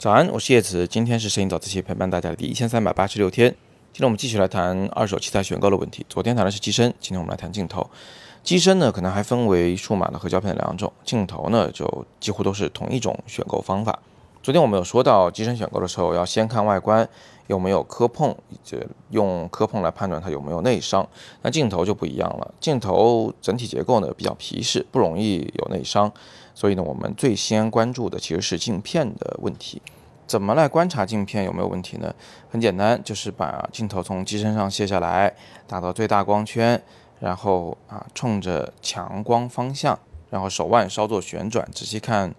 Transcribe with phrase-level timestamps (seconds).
[0.00, 3.50] 早安，我是叶子，今天是摄影早自习陪伴大家的第一千三百八十六天。
[3.92, 6.06] 今天我们继续来谈二手器材选购的问题。
[6.08, 7.86] 昨天谈的是机身，今天我们来谈镜头。
[8.42, 13.98] 机身呢，可能还分为数码的和胶片的两种，镜头呢，就几乎都是同一种选购方法。
[14.42, 17.06] 昨天我们有说到，机身选购的时候要先看外观
[17.46, 18.78] 有没有磕碰，以及
[19.10, 21.06] 用磕碰来判断它有没有内伤。
[21.42, 26.10] 那镜头就不一样了，镜头整体结构呢比较皮实，不容易有内伤。
[26.54, 29.82] 所以呢，我们最先关注的其实是镜片的问题。
[30.26, 32.14] 怎么来观察镜片有没有问题呢？
[32.48, 35.34] 很简单，就是把镜头从机身上卸下来，
[35.66, 36.82] 打到最大光圈，
[37.18, 39.98] 然后啊冲着强光方向，
[40.30, 42.32] 然后手腕稍作旋转，仔细看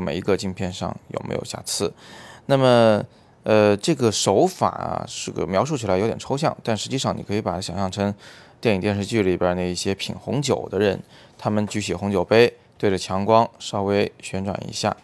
[0.00, 1.92] 每一个镜片上有没有瑕疵。
[2.46, 3.04] 那么，
[3.42, 8.14] 呃，这个手法啊是个描述起来有点抽象，但实际上你可以把它想象成
[8.60, 11.02] 电影电视剧里边那一些品红酒的人，
[11.36, 12.52] 他们举起红酒杯。
[12.78, 14.94] 对着强光稍微旋转一下，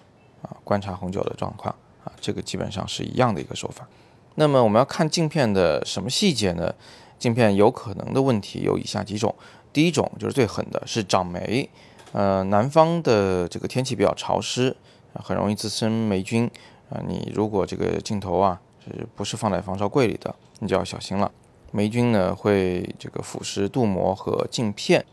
[0.42, 3.88] 啊，观察红酒的状况，啊，这个基本上是一样的一个手法。
[4.34, 6.74] 那么我们要看镜片的什么细节呢？
[7.18, 9.34] 镜片有可能的问题有以下几种。
[9.72, 11.66] 第一种就是最狠的，是长霉。
[12.12, 14.76] 呃，南方的这个天气比较潮湿，
[15.14, 16.50] 很容易滋生霉菌。
[16.90, 21.30] 啊，你如果这个镜头啊是不是放在防潮柜里的，你就要小心了。
[21.70, 25.04] 霉菌呢会这个腐蚀镀膜和镜片。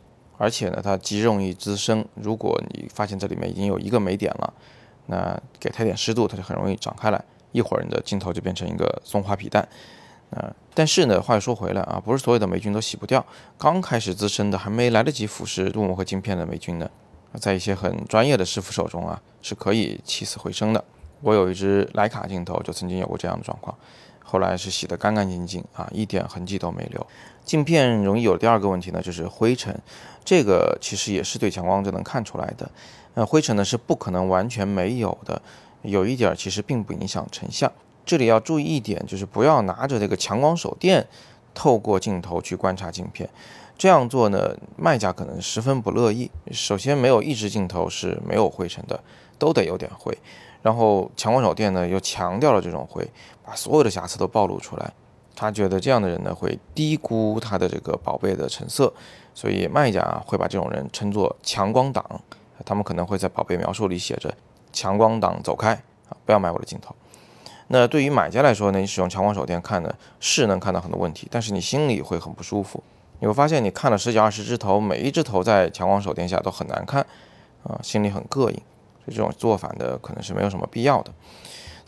[0.41, 2.05] 而且呢，它极容易滋生。
[2.13, 4.53] 如果你发现这里面已经有一个霉点了，
[5.07, 7.21] 那给它点湿度，它就很容易长开来。
[7.51, 9.67] 一会儿你的镜头就变成一个松花皮蛋。
[10.31, 13.25] 啊，但是呢，话又说回来啊，不是所有的霉菌都洗不掉。
[13.57, 16.89] 刚开始滋生的，还没来得及腐蚀镀膜和镜片的霉菌呢，
[17.39, 20.83] 在一些很专业的师傅手中啊，是可以起死回生的。
[21.21, 23.75] 我有一只徕卡镜头，就曾经有过这样的状况。
[24.23, 27.07] 后来是洗得干干净净啊，一点痕迹都没留。
[27.43, 29.75] 镜片容易有第二个问题呢，就是灰尘，
[30.23, 32.69] 这个其实也是对强光就能看出来的。
[33.15, 35.41] 呃，灰尘呢是不可能完全没有的，
[35.81, 37.71] 有一点其实并不影响成像。
[38.09, 41.05] 这里要注意一点，就是不要拿着这个强光手电
[41.53, 43.29] 透过镜头去观察镜片，
[43.77, 46.31] 这样做呢，卖家可能十分不乐意。
[46.51, 48.99] 首先，没有一只镜头是没有灰尘的，
[49.37, 50.17] 都得有点灰。
[50.63, 53.07] 然后强光手电呢又强调了这种灰，
[53.45, 54.91] 把所有的瑕疵都暴露出来。
[55.35, 58.91] 他觉得这样的人呢会低估他的这个宝贝的成色，
[59.35, 62.03] 所以卖家会把这种人称作强光党。
[62.65, 64.33] 他们可能会在宝贝描述里写着
[64.73, 65.73] “强光党走开
[66.09, 66.95] 啊，不要买我的镜头”。
[67.69, 72.83] 那对于买家来说呢，你使用强光手电看呢是能看到很多问题，但是你心里会很不舒服。
[73.19, 77.05] 你会发现你看了十几二十只头，每一只头在强光手电下都很难看
[77.63, 78.55] 啊，心里很膈应。
[78.55, 81.11] 所以这种做法呢，可能是没有什么必要的。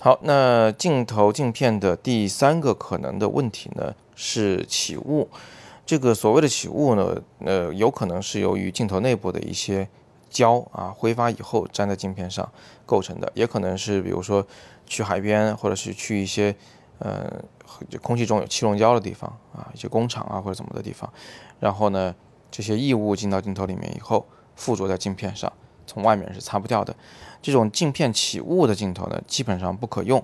[0.02, 5.30] 好，那镜头镜片的第三个可能的问题呢，是起雾。
[5.86, 9.88] 这个所谓的起雾呢，呃，有可能是由于镜头内部的一些
[10.32, 12.52] 胶啊挥发以后粘在镜片上
[12.88, 14.44] 构成的，也可能是比如说
[14.88, 16.56] 去海边或者是去一些
[16.98, 17.30] 呃
[18.02, 21.08] 空气中有气溶胶的地方啊，一些工厂啊或者怎么的地方，
[21.60, 22.16] 然后呢，
[22.50, 24.26] 这些异物进到镜头里面以后
[24.56, 25.52] 附着在镜片上。
[25.88, 26.96] 从外面是擦不掉的，
[27.42, 30.24] 这种镜片起雾的镜头呢，基本上不可用。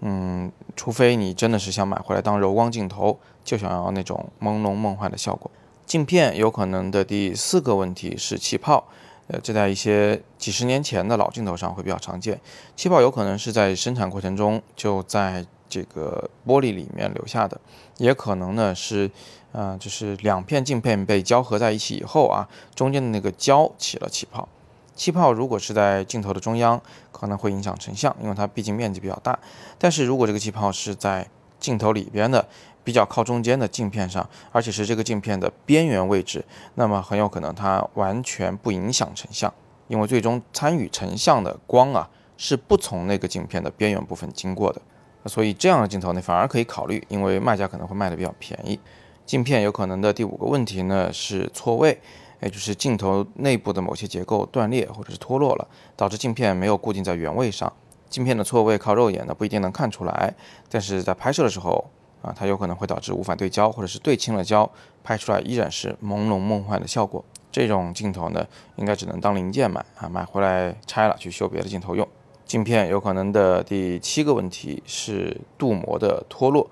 [0.00, 5.50] 嗯，除非你真的是想买回来当柔光镜头，就想要那种朦胧梦幻的效果。
[5.86, 8.88] 镜片有可能的第四个问题是气泡，
[9.28, 12.40] 呃，这在一些几十年前的老镜头上会比较常见。
[12.76, 17.60] 气泡有可能是在生产过程中就在这个玻璃里面留下的，
[17.98, 19.10] 也可能呢是，
[19.52, 24.48] 呃，就是两片镜片被胶合在一起以后啊，中间的那个胶起了气泡。
[24.94, 26.80] 气泡如果是在镜头的中央，
[27.12, 29.38] 可能会影响成像，因为它毕竟面积比较大。
[29.76, 31.28] 但是如果这个气泡是在
[31.58, 32.48] 镜头里边的
[32.86, 36.44] 比较靠中间的镜片上，而且是这个镜片的边缘位置，
[36.76, 39.52] 那么很有可能它完全不影响成像，
[39.88, 44.80] 因为最终参与成像的光啊是不从那个镜片的边缘部分经过的。
[45.26, 48.78] 所以这样的镜头呢反而可以考虑，因为卖家可能会卖的比较便宜。
[49.26, 52.00] 镜片有可能的第五个问题呢是错位。
[52.42, 55.66] 也就是镜头内部的某些结构断裂或者是脱落了，
[55.96, 57.72] 导致镜片没有固定在原位上。
[58.10, 60.34] 镜片的错位靠肉眼呢不一定能看出来，
[60.68, 61.82] 但是在拍摄的时候
[62.26, 64.68] 啊，它有可能会导致无法对焦，或者是对清了焦，
[65.04, 67.24] 拍出来依然是朦胧梦幻的效果。
[67.52, 68.44] 这种镜头呢，
[68.74, 72.06] 应该只能当零件买啊，买回来拆了去修别的镜头用。
[72.44, 76.68] 镜片有可能的第七个问题是镀膜的脱落，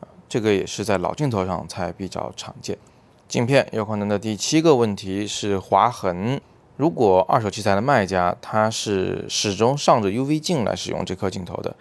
[0.00, 2.76] 啊，这个也是在老镜头上才比较常见。
[3.28, 6.40] 镜片有可能的第七个问题是划痕。
[6.76, 11.74] 如果二手器材的卖家他是始终上着 UV 镜来使用这颗镜头的，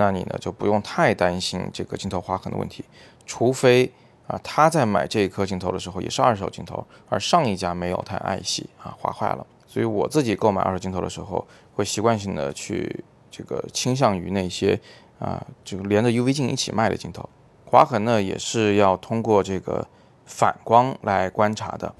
[0.00, 2.82] 那你呢就不用太担心这个镜头划痕的问题。
[3.26, 3.92] 除非
[4.26, 9.46] 啊他在买这一颗镜头的时候也是二手镜头，而上一家没有太爱惜啊划坏了。
[9.66, 14.80] 所以我自己购买二手镜头的时候，会习惯性的去这个倾向于那些
[15.18, 17.28] 啊，这个连着 UV 镜一起卖的镜头。
[17.66, 19.86] 划痕呢，也是要通过这个
[20.24, 21.94] 反光来观察的。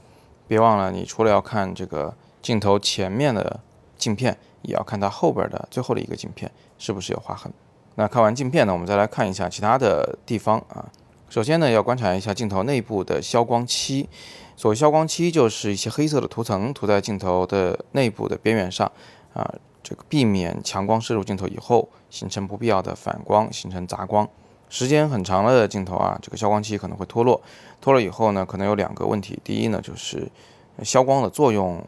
[0.48, 3.60] 别忘了，你除了要看这个镜头前面的
[3.96, 7.52] 镜片，也要看它后边的最后的一个镜片是不是有划痕。
[7.96, 10.90] 那看完镜片呢，我们再来看一下其他的地方啊。
[11.28, 14.08] 首先呢，要观察一下镜头内部的消光漆。
[14.56, 18.90] 所谓消光漆，就是一些黑色的涂层涂在镜头的内部的边缘上
[19.32, 24.28] 啊，这个避免强光射入镜头以后形成不必要的反光，形成杂光。
[24.68, 27.40] 时间很长了的镜头啊，这个消光漆可能会脱落。
[27.80, 29.40] 脱了以后呢，可能有两个问题。
[29.42, 30.30] 第一呢，就是
[30.82, 31.82] 消光的作用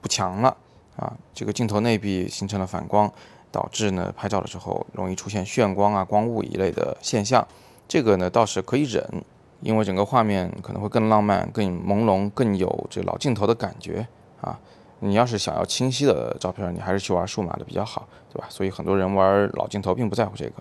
[0.00, 0.56] 不强了
[0.96, 3.12] 啊，这个镜头内壁形成了反光，
[3.54, 7.46] 导致呢拍照的时候容易出现眩光啊、光雾一类的现象。
[7.86, 9.22] 这个呢倒是可以忍，
[9.60, 14.04] 因为整个画面可能会更浪漫、更朦胧、更有这老镜头的感觉
[14.40, 14.58] 啊。
[14.98, 18.46] 你要是想要清晰的照片，你还是去玩数码的比较好，对吧？
[18.48, 20.54] 所以很多人玩老镜头并不在乎这个。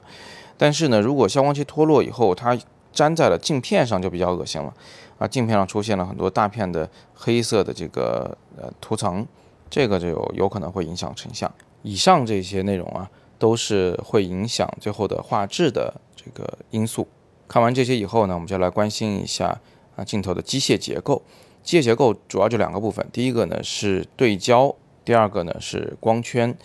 [0.55, 2.55] 但是呢，如果消光漆脱落以后，它
[2.91, 4.71] 粘在了镜片上就比较恶心了
[5.17, 5.27] 啊！
[5.27, 9.25] 镜片上出现了很多大片的黑色的这个呃涂层，
[9.69, 11.51] 这个就有有可能会影响成像。
[11.83, 17.07] 以上这些内容啊，都是会影响最后的画质的这个因素。
[17.47, 19.61] 看完这些以后呢，我们就来关心一下
[19.95, 21.21] 啊镜头的机械结构。
[21.61, 24.75] 机械结构主要就两个部分，第一个呢是对焦，
[25.05, 26.57] 第二个呢是光圈。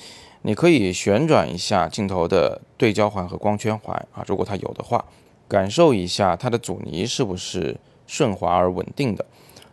[0.43, 5.05] 你可以旋转一下镜头的对焦环和光圈环啊，如果它有的话，
[5.47, 7.77] 感受一下它的阻尼是不是
[8.07, 9.25] 顺滑而稳定的。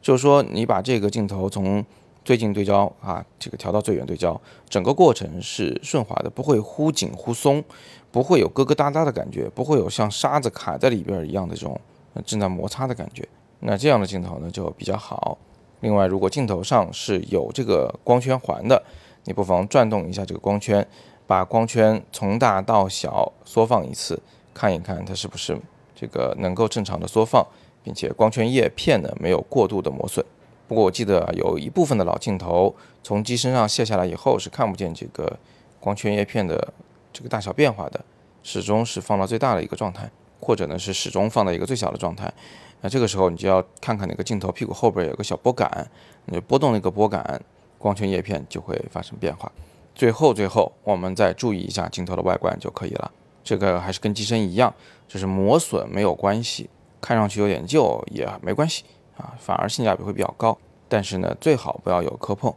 [0.01, 1.85] 就是说，你把这个镜头从
[2.25, 7.63] 最近对焦啊，这个调到最远对焦，整个过程是顺滑的，不会忽紧忽松，
[8.11, 11.79] 不会有疙疙瘩瘩的感觉，不会有像沙子卡在里边一样的这种
[12.25, 13.27] 正在摩擦的感觉。
[13.59, 15.37] 那这样的镜头呢就比较好。
[15.81, 18.81] 另外，如果镜头上是有这个光圈环的，
[19.25, 20.85] 你不妨转动一下这个光圈，
[21.27, 24.19] 把光圈从大到小缩放一次，
[24.51, 25.55] 看一看它是不是
[25.93, 27.45] 这个能够正常的缩放，
[27.83, 30.25] 并且光圈叶片呢没有过度的磨损。
[30.67, 35.37] 不过我记得有一部分的老镜头从机身上卸下来以后是看不见这个
[35.79, 36.73] 光圈叶片的
[37.13, 38.03] 这个大小变化的，
[38.43, 40.09] 始终是放到最大的一个状态，
[40.39, 42.33] 或者呢是始终放在一个最小的状态。
[42.81, 45.89] 那这个时候你就要看看那个镜头屁股后边有个小拨杆，
[46.25, 47.41] 你就拨动那个拨杆。
[47.77, 49.51] 光圈叶片就会发生变化，
[49.93, 53.11] 最后最后我们再注意一下镜头的外观就可以了。
[53.43, 54.73] 这个还是跟机身一样，
[55.07, 56.67] 就是磨损没有关系，
[56.99, 58.85] 看上去有点旧也没关系
[59.17, 60.57] 啊，反而性价比会比较高。
[60.87, 62.49] 但是呢，最好不要有磕碰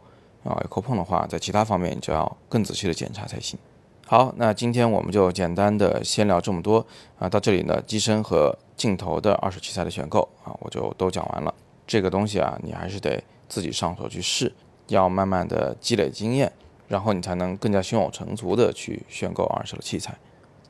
[0.44, 3.58] 啊，有磕碰的话，在其他方面你就要更仔细的检查才行。
[4.06, 6.84] 好，那今天我们就简单的先聊这么多
[7.18, 11.54] 啊，到这里呢，机身和镜头的二手器材的选购啊，我就都讲完了。
[11.86, 14.52] 这个东西啊，你还是得自己上手去试。
[14.88, 16.50] 要慢慢的积累经验，
[16.86, 20.16] 然后你才能更加胸有成竹的去选购二手的器材。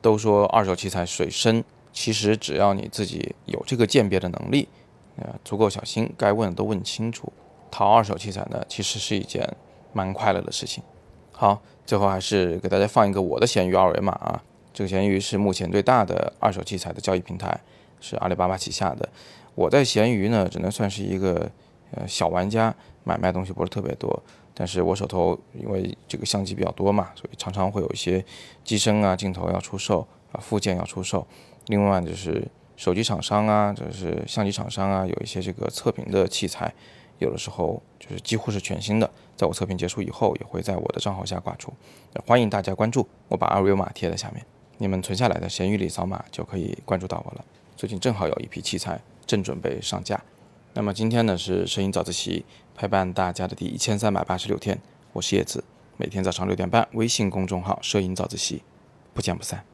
[0.01, 1.63] 都说二手器材水深，
[1.93, 4.67] 其实只要你自己有这个鉴别的能力，
[5.19, 7.31] 呃，足够小心，该问的都问清楚，
[7.69, 9.47] 淘二手器材呢，其实是一件
[9.93, 10.83] 蛮快乐的事情。
[11.31, 14.43] 好，最后还是给大家放一个我的闲鱼二维码啊，
[14.73, 17.59] 这个闲鱼是目前最大的二手器材的交易平台，
[17.99, 19.07] 是阿里巴巴旗下的。
[19.55, 21.49] 我在闲鱼呢，只能算是一个
[21.91, 22.73] 呃小玩家。
[23.05, 24.21] 买卖东西不是特别多，
[24.53, 28.23] 但是我手头因为这个相机比较多嘛，所以常常会有一些
[28.63, 31.25] 机身啊、镜头要出售啊、附件要出售。
[31.67, 32.45] 另外就是
[32.79, 36.73] 手机厂商啊，就是相机厂商啊，有一些这个测评的器材，
[37.17, 41.73] 有的时候就是几乎是全新的，在我测评结束以后，也会在我的账号下挂出。
[42.25, 44.45] 欢迎大家关注，我把二维码贴在下面，
[44.77, 47.43] 你们存下来的闲鱼里扫码就可以关注到我了。
[47.75, 50.23] 最近正好有一批器材正准备上架。
[50.73, 52.45] 那么今天呢是摄影早自习
[52.77, 54.79] 陪伴大家的第一千三百八十六天，
[55.11, 55.65] 我是叶子，
[55.97, 58.63] 每天早上六点半，微信公众号“摄影早自习”，
[59.13, 59.65] 不见不散。